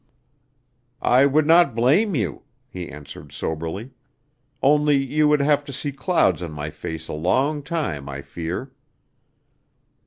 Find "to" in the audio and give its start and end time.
5.65-5.73